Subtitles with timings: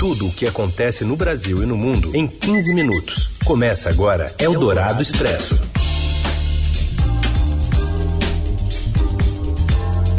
[0.00, 3.36] Tudo o que acontece no Brasil e no mundo em 15 minutos.
[3.44, 5.60] Começa agora Eldorado Expresso.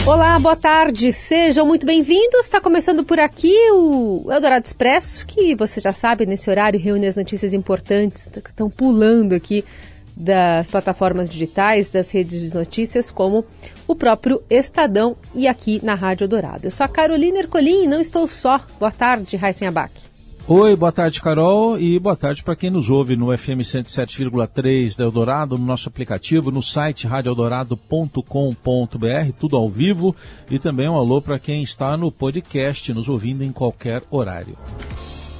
[0.06, 2.42] Olá, boa tarde, sejam muito bem-vindos.
[2.42, 7.16] Está começando por aqui o Eldorado Expresso, que você já sabe, nesse horário reúne as
[7.16, 9.66] notícias importantes que estão pulando aqui
[10.16, 13.46] das plataformas digitais, das redes de notícias, como
[13.88, 16.68] o próprio Estadão e aqui na Rádio Dourado.
[16.68, 18.60] Eu sou a Carolina Ercolim e não estou só.
[18.80, 20.12] Boa tarde, Raíssen Abac.
[20.48, 25.04] Oi, boa tarde, Carol, e boa tarde para quem nos ouve no FM 107,3 da
[25.04, 30.16] Eldorado, no nosso aplicativo, no site radioeldorado.com.br, tudo ao vivo,
[30.50, 34.58] e também um alô para quem está no podcast, nos ouvindo em qualquer horário.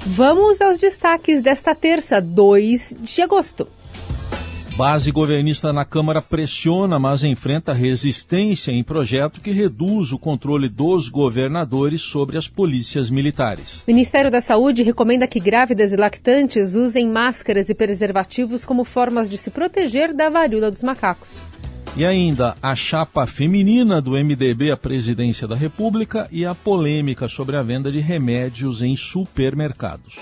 [0.06, 3.66] Vamos aos destaques desta terça, 2 de agosto.
[4.76, 11.10] Base governista na Câmara pressiona, mas enfrenta resistência em projeto que reduz o controle dos
[11.10, 13.76] governadores sobre as polícias militares.
[13.76, 19.28] O Ministério da Saúde recomenda que grávidas e lactantes usem máscaras e preservativos como formas
[19.28, 21.38] de se proteger da varíola dos macacos.
[21.94, 27.54] E ainda a chapa feminina do MDB à presidência da República e a polêmica sobre
[27.54, 30.16] a venda de remédios em supermercados.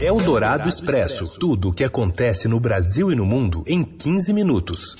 [0.00, 1.40] É o Dourado Expresso.
[1.40, 4.96] Tudo o que acontece no Brasil e no mundo em 15 minutos.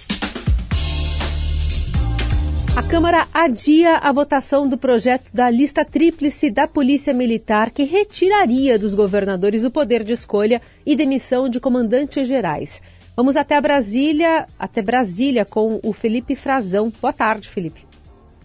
[2.76, 8.76] A Câmara adia a votação do projeto da lista tríplice da Polícia Militar que retiraria
[8.76, 12.82] dos governadores o poder de escolha e demissão de comandantes gerais.
[13.14, 16.90] Vamos até Brasília, até Brasília com o Felipe Frazão.
[17.00, 17.86] Boa tarde, Felipe.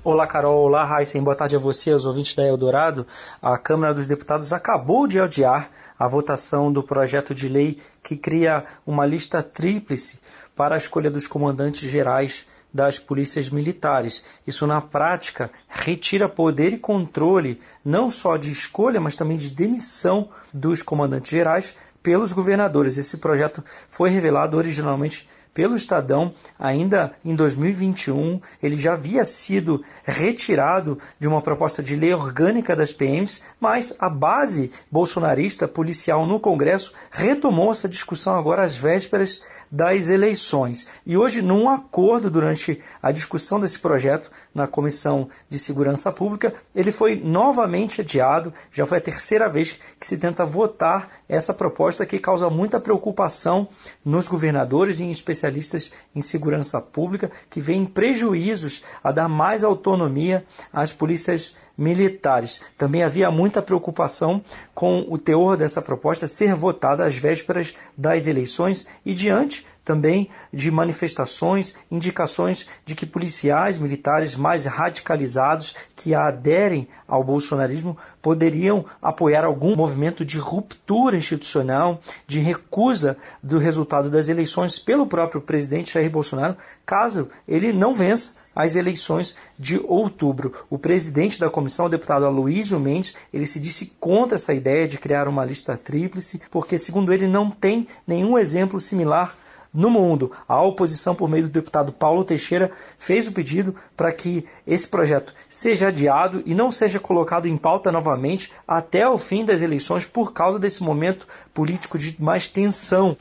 [0.04, 0.66] Olá, Carol.
[0.66, 1.24] Olá, Raíssen.
[1.24, 3.08] Boa tarde a você, aos ouvintes da Eldorado.
[3.42, 8.66] A Câmara dos Deputados acabou de adiar a votação do projeto de lei que cria
[8.86, 10.20] uma lista tríplice
[10.54, 14.24] para a escolha dos comandantes gerais das polícias militares.
[14.46, 20.30] Isso, na prática, retira poder e controle não só de escolha, mas também de demissão
[20.54, 22.98] dos comandantes gerais pelos governadores.
[22.98, 28.40] Esse projeto foi revelado originalmente pelo Estadão ainda em 2021.
[28.62, 34.08] Ele já havia sido retirado de uma proposta de lei orgânica das PMs, mas a
[34.08, 39.42] base bolsonarista policial no Congresso retomou essa discussão agora às vésperas
[39.72, 40.88] das eleições.
[41.04, 46.92] E hoje, num acordo durante a discussão desse projeto na Comissão de Segurança Pública, ele
[46.92, 48.54] foi novamente adiado.
[48.72, 53.68] Já foi a terceira vez que se tenta votar essa proposta que causa muita preocupação
[54.06, 60.46] nos governadores em especial especialistas em segurança pública que veem prejuízos a dar mais autonomia
[60.72, 62.62] às polícias militares.
[62.78, 64.42] Também havia muita preocupação
[64.74, 70.70] com o teor dessa proposta ser votada às vésperas das eleições e diante também de
[70.70, 79.78] manifestações, indicações de que policiais militares mais radicalizados que aderem ao bolsonarismo poderiam apoiar algum
[79.78, 86.58] movimento de ruptura institucional, de recusa do resultado das eleições pelo próprio presidente Jair Bolsonaro,
[86.86, 90.52] caso ele não vença as eleições de outubro.
[90.68, 94.98] O presidente da comissão, o deputado Aloysio Mendes, ele se disse contra essa ideia de
[94.98, 99.38] criar uma lista tríplice, porque, segundo ele, não tem nenhum exemplo similar
[99.72, 100.32] no mundo.
[100.48, 105.36] A oposição, por meio do deputado Paulo Teixeira, fez o pedido para que esse projeto
[105.48, 110.34] seja adiado e não seja colocado em pauta novamente até o fim das eleições por
[110.34, 113.16] causa desse momento político de mais tensão.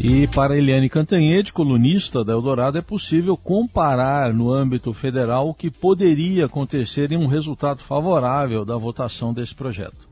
[0.00, 5.72] E para Eliane Cantanhede, colunista da Eldorado, é possível comparar no âmbito federal o que
[5.72, 10.07] poderia acontecer em um resultado favorável da votação desse projeto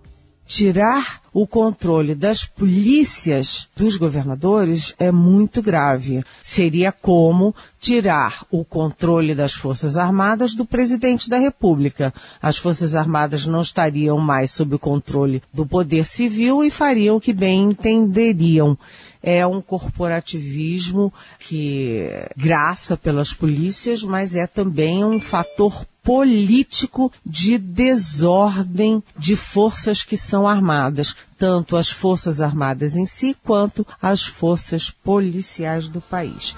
[0.46, 6.24] tirar o controle das polícias dos governadores é muito grave.
[6.42, 12.14] Seria como tirar o controle das Forças Armadas do presidente da República.
[12.40, 17.20] As Forças Armadas não estariam mais sob o controle do poder civil e fariam o
[17.20, 18.78] que bem entenderiam
[19.26, 29.03] é um corporativismo que graça pelas polícias, mas é também um fator político de desordem
[29.19, 35.88] de forças que são armadas, tanto as forças armadas em si quanto as forças policiais
[35.88, 36.55] do país.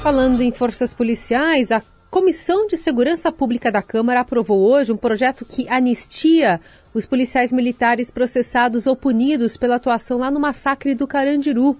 [0.00, 5.44] Falando em forças policiais, a Comissão de Segurança Pública da Câmara aprovou hoje um projeto
[5.44, 6.60] que anistia
[6.94, 11.76] os policiais militares processados ou punidos pela atuação lá no massacre do Carandiru.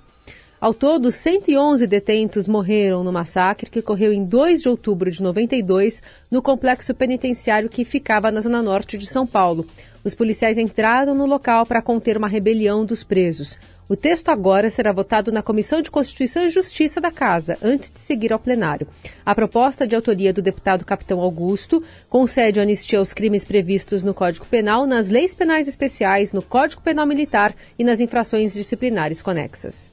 [0.60, 6.02] Ao todo, 111 detentos morreram no massacre que ocorreu em 2 de outubro de 92
[6.30, 9.66] no complexo penitenciário que ficava na zona norte de São Paulo.
[10.04, 13.58] Os policiais entraram no local para conter uma rebelião dos presos.
[13.88, 17.98] O texto agora será votado na Comissão de Constituição e Justiça da Casa, antes de
[17.98, 18.86] seguir ao plenário.
[19.24, 24.44] A proposta de autoria do deputado Capitão Augusto concede anistia aos crimes previstos no Código
[24.44, 29.90] Penal, nas leis penais especiais, no Código Penal Militar e nas infrações disciplinares conexas.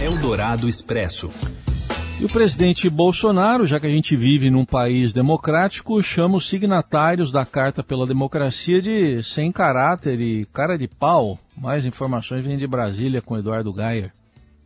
[0.00, 1.30] Eldorado Expresso.
[2.20, 7.32] E o presidente Bolsonaro, já que a gente vive num país democrático, chama os signatários
[7.32, 11.38] da Carta pela Democracia de sem caráter e cara de pau.
[11.56, 14.12] Mais informações vêm de Brasília com Eduardo Gayer.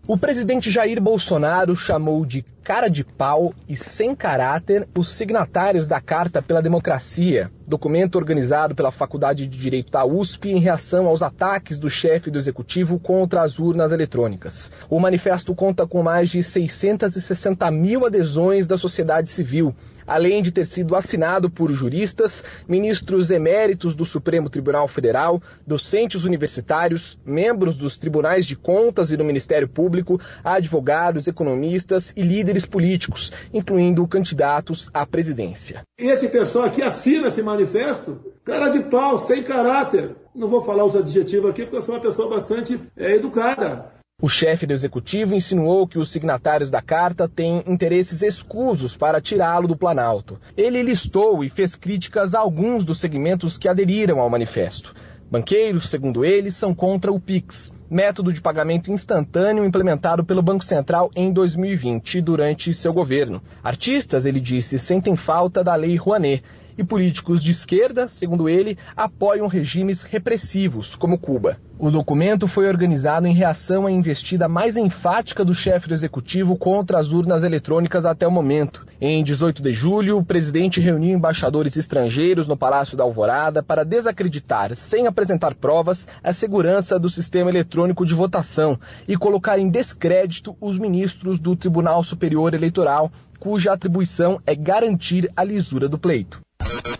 [0.05, 6.01] O presidente Jair Bolsonaro chamou de cara de pau e sem caráter os signatários da
[6.01, 11.79] Carta pela Democracia, documento organizado pela Faculdade de Direito da USP em reação aos ataques
[11.79, 14.71] do chefe do executivo contra as urnas eletrônicas.
[14.89, 19.75] O manifesto conta com mais de 660 mil adesões da sociedade civil,
[20.11, 27.17] além de ter sido assinado por juristas, ministros eméritos do Supremo Tribunal Federal, docentes universitários,
[27.25, 34.07] membros dos tribunais de contas e do Ministério Público, advogados, economistas e líderes políticos, incluindo
[34.07, 35.83] candidatos à presidência.
[35.99, 40.17] Esse pessoal aqui assina esse manifesto, cara de pau, sem caráter.
[40.35, 44.01] Não vou falar os adjetivos aqui porque eu sou uma pessoa bastante é, educada.
[44.23, 49.67] O chefe do executivo insinuou que os signatários da carta têm interesses escusos para tirá-lo
[49.67, 50.39] do Planalto.
[50.55, 54.95] Ele listou e fez críticas a alguns dos segmentos que aderiram ao manifesto.
[55.31, 61.11] Banqueiros, segundo ele, são contra o PIX, método de pagamento instantâneo implementado pelo Banco Central
[61.17, 63.43] em 2020 durante seu governo.
[63.65, 66.45] Artistas, ele disse, sentem falta da Lei Rouanet
[66.81, 71.59] e políticos de esquerda, segundo ele, apoiam regimes repressivos, como Cuba.
[71.79, 76.99] O documento foi organizado em reação à investida mais enfática do chefe do executivo contra
[76.99, 78.85] as urnas eletrônicas até o momento.
[79.01, 84.77] Em 18 de julho, o presidente reuniu embaixadores estrangeiros no Palácio da Alvorada para desacreditar,
[84.77, 88.79] sem apresentar provas, a segurança do sistema eletrônico de votação
[89.09, 95.43] e colocar em descrédito os ministros do Tribunal Superior Eleitoral, cuja atribuição é garantir a
[95.43, 96.41] lisura do pleito.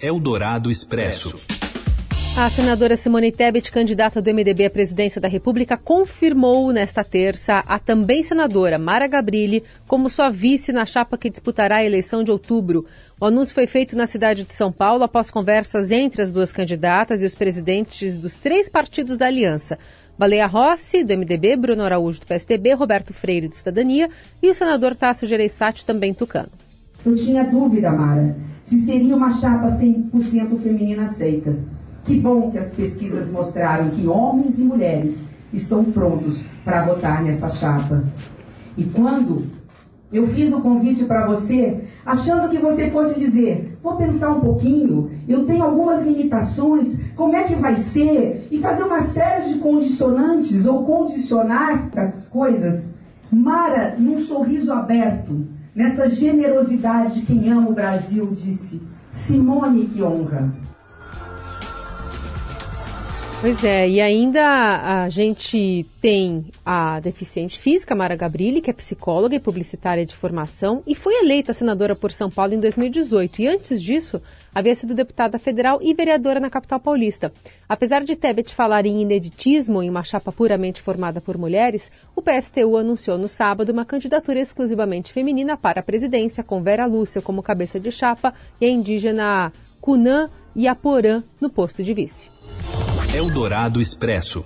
[0.01, 1.35] Eldorado Expresso.
[2.37, 7.79] A senadora Simone Tebet, candidata do MDB à presidência da República, confirmou nesta terça a
[7.79, 12.87] também senadora Mara Gabrilli como sua vice na chapa que disputará a eleição de outubro.
[13.21, 17.21] O anúncio foi feito na cidade de São Paulo após conversas entre as duas candidatas
[17.21, 19.77] e os presidentes dos três partidos da aliança.
[20.17, 24.09] Baleia Rossi, do MDB, Bruno Araújo, do PSDB, Roberto Freire, do Cidadania
[24.43, 26.51] e o senador Tássio Gereissati, também tucano.
[27.05, 28.37] Eu tinha dúvida, Mara,
[28.71, 31.57] se seria uma chapa 100% feminina aceita.
[32.05, 35.19] Que bom que as pesquisas mostraram que homens e mulheres
[35.53, 38.05] estão prontos para votar nessa chapa.
[38.79, 39.43] E quando
[40.13, 45.11] eu fiz o convite para você, achando que você fosse dizer: vou pensar um pouquinho,
[45.29, 48.47] eu tenho algumas limitações, como é que vai ser?
[48.53, 52.87] E fazer uma série de condicionantes ou condicionar as coisas.
[53.33, 55.45] Mara, num sorriso aberto,
[55.75, 58.81] nessa generosidade de quem ama o Brasil, disse:
[59.11, 60.53] Simone, que honra.
[63.41, 64.43] Pois é, e ainda
[65.05, 70.83] a gente tem a deficiente física Mara Gabrilli, que é psicóloga e publicitária de formação
[70.87, 73.41] e foi eleita senadora por São Paulo em 2018.
[73.41, 74.21] E antes disso,
[74.55, 77.33] havia sido deputada federal e vereadora na capital paulista.
[77.69, 82.77] Apesar de Tebet falar em ineditismo em uma chapa puramente formada por mulheres, o PSTU
[82.77, 87.79] anunciou no sábado uma candidatura exclusivamente feminina para a presidência, com Vera Lúcia como cabeça
[87.79, 92.29] de chapa e a indígena Cunã Yaporã no posto de vice.
[93.15, 94.45] Eldorado Expresso.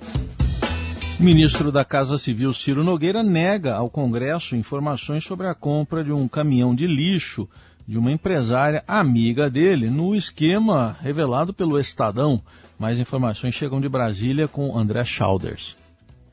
[1.19, 6.13] O ministro da Casa Civil, Ciro Nogueira, nega ao Congresso informações sobre a compra de
[6.13, 7.49] um caminhão de lixo
[7.87, 12.41] de uma empresária amiga dele, no esquema revelado pelo Estadão.
[12.79, 15.77] Mais informações chegam de Brasília com André Schauders.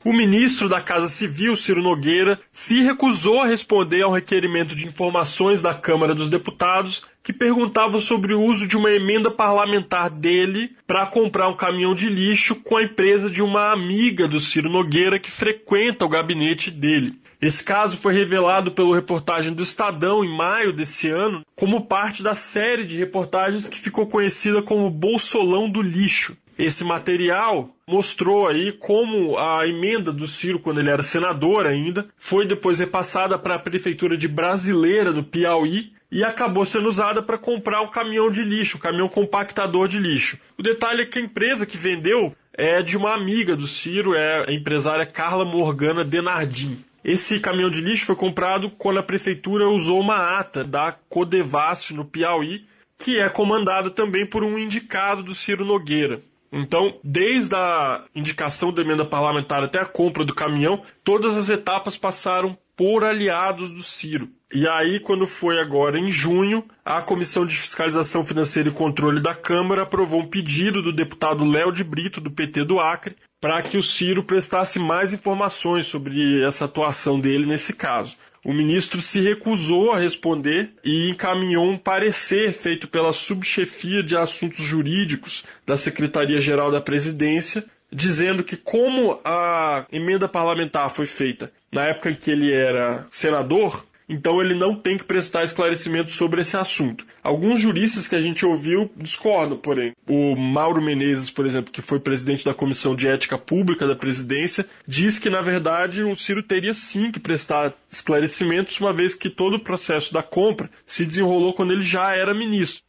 [0.04, 5.62] O ministro da Casa Civil, Ciro Nogueira, se recusou a responder ao requerimento de informações
[5.62, 11.06] da Câmara dos Deputados que perguntava sobre o uso de uma emenda parlamentar dele para
[11.06, 15.30] comprar um caminhão de lixo com a empresa de uma amiga do Ciro Nogueira que
[15.30, 17.14] frequenta o gabinete dele.
[17.40, 22.34] Esse caso foi revelado pela reportagem do Estadão em maio desse ano, como parte da
[22.34, 26.36] série de reportagens que ficou conhecida como Bolsolão do Lixo.
[26.62, 32.46] Esse material mostrou aí como a emenda do Ciro, quando ele era senador ainda, foi
[32.46, 37.82] depois repassada para a prefeitura de Brasileira, do Piauí, e acabou sendo usada para comprar
[37.82, 40.38] um caminhão de lixo, um caminhão compactador de lixo.
[40.56, 44.48] O detalhe é que a empresa que vendeu é de uma amiga do Ciro, é
[44.48, 46.78] a empresária Carla Morgana Denardim.
[47.02, 52.04] Esse caminhão de lixo foi comprado quando a prefeitura usou uma ata da Codevasf no
[52.04, 52.64] Piauí,
[52.96, 56.20] que é comandada também por um indicado do Ciro Nogueira.
[56.52, 61.96] Então, desde a indicação da emenda parlamentar até a compra do caminhão, todas as etapas
[61.96, 64.28] passaram por aliados do Ciro.
[64.52, 69.34] E aí, quando foi agora em junho, a Comissão de Fiscalização Financeira e Controle da
[69.34, 73.78] Câmara aprovou um pedido do deputado Léo de Brito, do PT do Acre, para que
[73.78, 78.14] o Ciro prestasse mais informações sobre essa atuação dele nesse caso.
[78.44, 84.64] O ministro se recusou a responder e encaminhou um parecer feito pela subchefia de assuntos
[84.64, 92.10] jurídicos da Secretaria-Geral da Presidência, dizendo que como a emenda parlamentar foi feita na época
[92.10, 97.06] em que ele era senador, então ele não tem que prestar esclarecimento sobre esse assunto.
[97.22, 99.92] Alguns juristas que a gente ouviu discordam, porém.
[100.08, 104.66] O Mauro Menezes, por exemplo, que foi presidente da Comissão de Ética Pública da presidência,
[104.86, 109.56] diz que, na verdade, o Ciro teria sim que prestar esclarecimentos, uma vez que todo
[109.56, 112.82] o processo da compra se desenrolou quando ele já era ministro.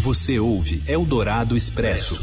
[0.00, 2.20] Você ouve Eldorado Expresso.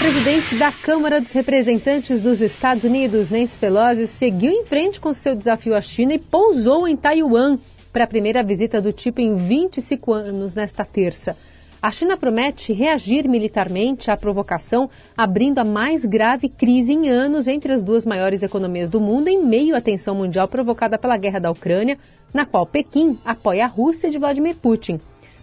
[0.00, 5.36] Presidente da Câmara dos Representantes dos Estados Unidos, Nancy Pelosi, seguiu em frente com seu
[5.36, 7.58] desafio à China e pousou em Taiwan
[7.92, 11.36] para a primeira visita do tipo em 25 anos nesta terça.
[11.82, 17.70] A China promete reagir militarmente à provocação, abrindo a mais grave crise em anos entre
[17.70, 21.50] as duas maiores economias do mundo, em meio à tensão mundial provocada pela guerra da
[21.50, 21.98] Ucrânia,
[22.32, 24.98] na qual Pequim apoia a Rússia de Vladimir Putin.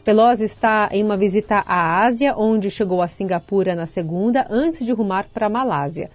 [0.08, 4.94] Pelosi está em uma visita à Ásia, onde chegou a Singapura na segunda, antes de
[4.94, 6.10] rumar para a Malásia.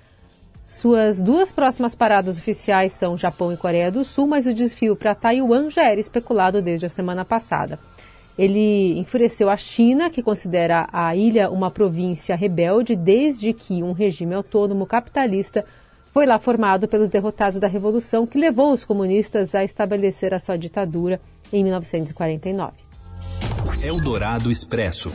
[0.64, 5.14] Suas duas próximas paradas oficiais são Japão e Coreia do Sul, mas o desfio para
[5.14, 7.78] Taiwan já era especulado desde a semana passada.
[8.38, 14.34] Ele enfureceu a China, que considera a ilha uma província rebelde desde que um regime
[14.34, 15.66] autônomo capitalista
[16.14, 20.56] foi lá formado pelos derrotados da Revolução, que levou os comunistas a estabelecer a sua
[20.56, 21.20] ditadura
[21.52, 22.91] em 1949.
[23.82, 25.12] Eldorado Expresso.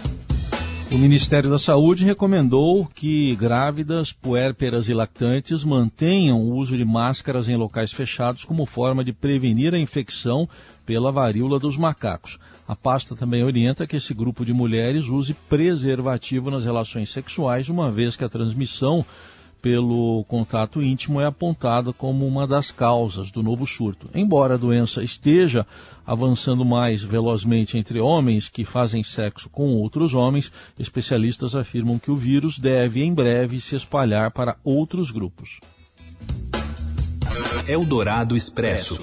[0.89, 7.50] O Ministério da Saúde recomendou que grávidas, puérperas e lactantes mantenham o uso de máscaras
[7.50, 10.48] em locais fechados como forma de prevenir a infecção
[10.86, 12.39] pela varíola dos macacos.
[12.66, 17.92] A pasta também orienta que esse grupo de mulheres use preservativo nas relações sexuais, uma
[17.92, 19.06] vez que a transmissão
[19.67, 24.09] pelo contato íntimo é apontada como uma das causas do novo surto.
[24.15, 25.67] Embora a doença esteja
[26.05, 32.15] avançando mais velozmente entre homens que fazem sexo com outros homens, especialistas afirmam que o
[32.15, 35.59] vírus deve em breve se espalhar para outros grupos.
[37.67, 38.97] Eldorado Expresso.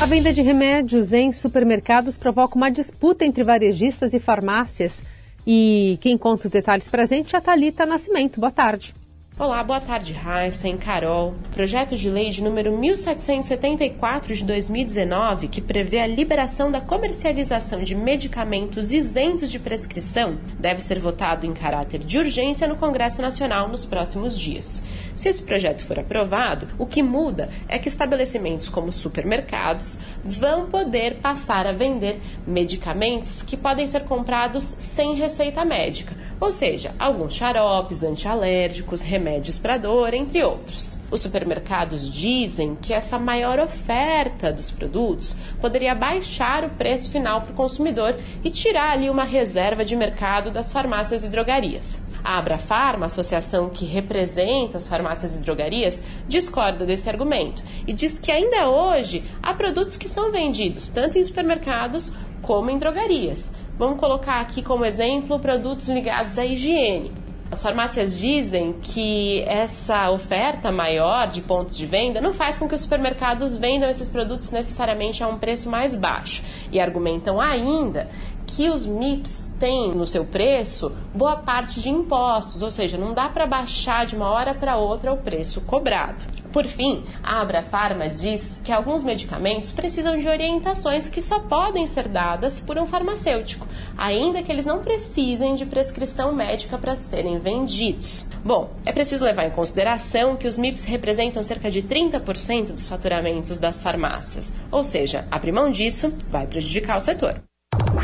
[0.00, 5.02] A venda de remédios em supermercados provoca uma disputa entre varejistas e farmácias.
[5.44, 8.38] E quem conta os detalhes para a gente é a Thalita Nascimento.
[8.38, 8.94] Boa tarde.
[9.38, 11.34] Olá, boa tarde, e Carol.
[11.52, 17.94] Projeto de lei de número 1774 de 2019, que prevê a liberação da comercialização de
[17.94, 23.86] medicamentos isentos de prescrição, deve ser votado em caráter de urgência no Congresso Nacional nos
[23.86, 24.82] próximos dias.
[25.16, 31.16] Se esse projeto for aprovado, o que muda é que estabelecimentos como supermercados vão poder
[31.16, 38.02] passar a vender medicamentos que podem ser comprados sem receita médica, ou seja, alguns xaropes,
[38.02, 40.96] antialérgicos, remédios para dor, entre outros.
[41.12, 47.52] Os supermercados dizem que essa maior oferta dos produtos poderia baixar o preço final para
[47.52, 52.00] o consumidor e tirar ali uma reserva de mercado das farmácias e drogarias.
[52.24, 58.30] A Abrafarma, associação que representa as farmácias e drogarias, discorda desse argumento e diz que
[58.30, 63.52] ainda hoje há produtos que são vendidos tanto em supermercados como em drogarias.
[63.76, 67.10] Vamos colocar aqui como exemplo produtos ligados à higiene.
[67.52, 72.74] As farmácias dizem que essa oferta maior de pontos de venda não faz com que
[72.74, 78.08] os supermercados vendam esses produtos necessariamente a um preço mais baixo e argumentam ainda
[78.54, 83.28] que os MIPs têm no seu preço boa parte de impostos, ou seja, não dá
[83.28, 86.26] para baixar de uma hora para outra o preço cobrado.
[86.52, 92.08] Por fim, a Abrafarma diz que alguns medicamentos precisam de orientações que só podem ser
[92.08, 93.66] dadas por um farmacêutico,
[93.96, 98.26] ainda que eles não precisem de prescrição médica para serem vendidos.
[98.44, 103.56] Bom, é preciso levar em consideração que os MIPs representam cerca de 30% dos faturamentos
[103.56, 107.40] das farmácias, ou seja, abrir mão disso vai prejudicar o setor.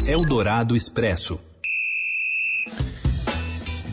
[0.07, 1.39] Eldorado Expresso.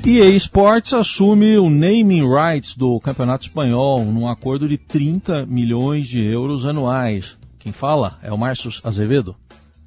[0.05, 6.24] EA Sports assume o naming rights do Campeonato Espanhol num acordo de 30 milhões de
[6.24, 7.35] euros anuais.
[7.57, 9.35] Quem fala é o Márcio Azevedo.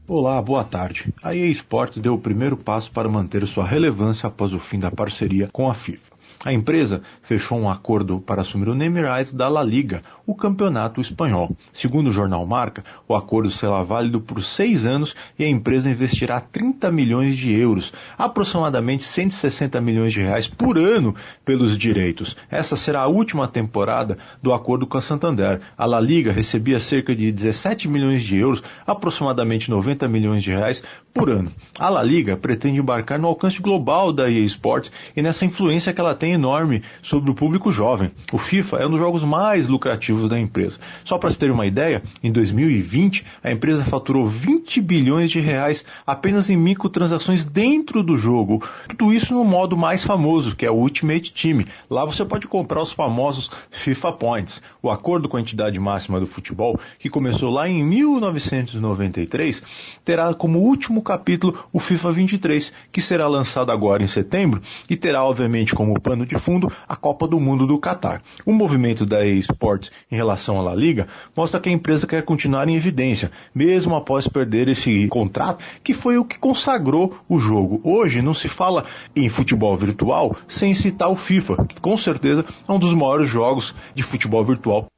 [0.09, 1.15] Olá, boa tarde.
[1.23, 4.91] A EA Sports deu o primeiro passo para manter sua relevância após o fim da
[4.91, 6.08] parceria com a FIFA.
[6.45, 11.01] A empresa fechou um acordo para assumir o name rights da La Liga, o campeonato
[11.01, 11.51] espanhol.
[11.73, 16.41] Segundo o jornal Marca, o acordo será válido por seis anos e a empresa investirá
[16.41, 21.13] 30 milhões de euros, aproximadamente 160 milhões de reais por ano
[21.45, 22.37] pelos direitos.
[22.49, 25.61] Essa será a última temporada do acordo com a Santander.
[25.77, 30.85] A La Liga recebia cerca de 17 milhões de euros, aproximadamente 90 milhões de reais
[31.19, 31.53] por ano.
[31.79, 36.01] A La Liga pretende embarcar no alcance global da EA Sports e nessa influência que
[36.01, 38.11] ela tem enorme sobre o público jovem.
[38.33, 40.79] O FIFA é um dos jogos mais lucrativos ativos da empresa.
[41.05, 45.85] Só para se ter uma ideia, em 2020 a empresa faturou 20 bilhões de reais
[46.07, 48.63] apenas em microtransações dentro do jogo.
[48.89, 51.65] Tudo isso no modo mais famoso, que é o Ultimate Team.
[51.91, 54.63] Lá você pode comprar os famosos FIFA Points.
[54.83, 59.63] O acordo com a entidade máxima do futebol, que começou lá em 1993,
[60.05, 64.61] terá como último capítulo o FIFA 23, que será lançado agora em setembro
[64.91, 68.21] e terá obviamente como pano de fundo a Copa do Mundo do Catar.
[68.45, 72.69] O movimento da eSports em relação à La Liga mostra que a empresa quer continuar
[72.69, 77.81] em evidência, mesmo após perder esse contrato, que foi o que consagrou o jogo.
[77.83, 78.85] Hoje não se fala
[79.17, 83.75] em futebol virtual sem citar o FIFA, que com certeza é um dos maiores jogos
[83.95, 84.89] de futebol virtual.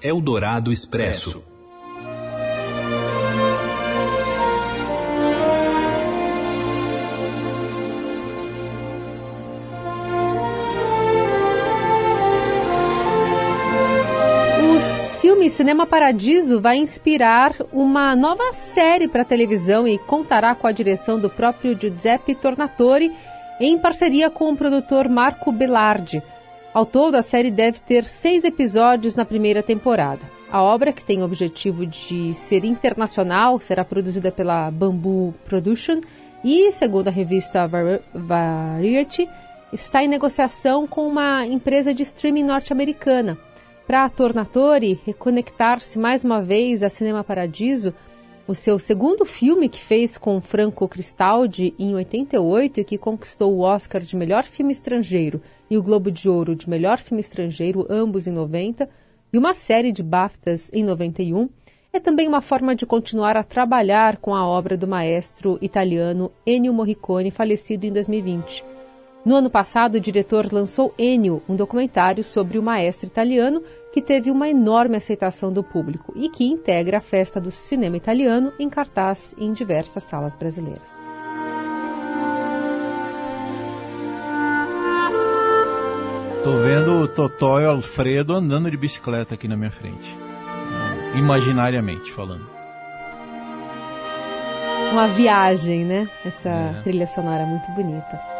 [0.00, 1.42] Eldorado Expresso.
[15.44, 21.18] Filme Cinema Paradiso vai inspirar uma nova série para televisão e contará com a direção
[21.18, 23.12] do próprio Giuseppe Tornatore
[23.60, 26.22] em parceria com o produtor Marco Belardi.
[26.72, 30.22] Ao todo, a série deve ter seis episódios na primeira temporada.
[30.50, 36.00] A obra, que tem o objetivo de ser internacional, será produzida pela Bamboo Production
[36.42, 37.68] e, segundo a revista
[38.14, 39.28] Variety,
[39.72, 43.36] está em negociação com uma empresa de streaming norte-americana.
[43.86, 47.92] Para Tornatore reconectar-se mais uma vez a Cinema Paradiso,
[48.48, 53.60] o seu segundo filme que fez com Franco Cristaldi em 88 e que conquistou o
[53.60, 58.26] Oscar de melhor filme estrangeiro e o Globo de Ouro de melhor filme estrangeiro, ambos
[58.26, 58.88] em 90,
[59.30, 61.50] e uma série de BAFTAs em 91,
[61.92, 66.72] é também uma forma de continuar a trabalhar com a obra do maestro italiano Ennio
[66.72, 68.73] Morricone, falecido em 2020.
[69.24, 74.30] No ano passado, o diretor lançou Ennio, um documentário sobre o maestro italiano que teve
[74.30, 79.34] uma enorme aceitação do público e que integra a festa do cinema italiano em cartaz
[79.38, 80.90] em diversas salas brasileiras.
[86.42, 90.14] Tô vendo o Totó e o Alfredo andando de bicicleta aqui na minha frente.
[91.14, 92.46] Imaginariamente falando.
[94.92, 96.10] Uma viagem, né?
[96.22, 96.80] Essa é.
[96.82, 98.33] trilha sonora muito bonita.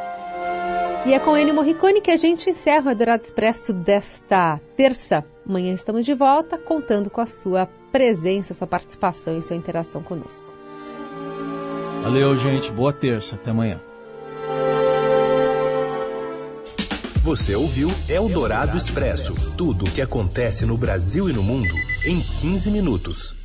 [1.07, 5.23] E é com Ennio Morricone que a gente encerra o Eldorado Expresso desta terça.
[5.47, 10.47] Amanhã estamos de volta, contando com a sua presença, sua participação e sua interação conosco.
[12.03, 12.73] Valeu, gente.
[12.73, 13.35] Boa terça.
[13.35, 13.79] Até amanhã.
[17.23, 21.75] Você ouviu Eldorado Expresso tudo o que acontece no Brasil e no mundo
[22.07, 23.44] em 15 minutos.